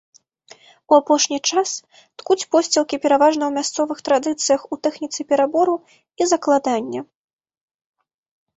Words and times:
У 0.93 0.95
апошні 1.01 1.37
час 1.49 1.69
ткуць 2.21 2.47
посцілкі 2.55 2.95
пераважна 3.03 3.43
ў 3.49 3.59
мясцовых 3.59 3.97
традыцыях 4.09 4.61
у 4.73 4.81
тэхніцы 4.89 5.19
перабору 5.35 5.75
і 5.93 6.23
закладання. 6.35 7.01